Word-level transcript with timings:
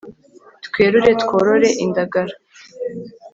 twerure 0.65 1.11
tworore 1.21 1.69
indagara 1.85 2.35